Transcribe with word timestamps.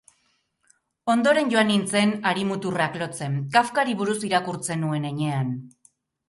Ondoren 1.13 1.51
joan 1.51 1.69
nintzen 1.71 2.13
hari-muturrak 2.29 2.97
lotzen, 3.03 3.37
Kafkari 3.57 3.95
buruz 4.01 4.17
irakurtzen 4.31 4.83
nuen 4.87 5.07
heinean. 5.13 5.55